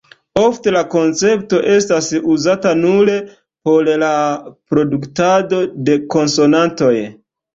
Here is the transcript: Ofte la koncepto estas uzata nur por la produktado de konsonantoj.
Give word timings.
Ofte 0.43 0.71
la 0.75 0.79
koncepto 0.93 1.59
estas 1.73 2.07
uzata 2.35 2.71
nur 2.79 3.11
por 3.69 3.91
la 4.05 4.09
produktado 4.73 5.61
de 5.91 5.99
konsonantoj. 6.17 6.95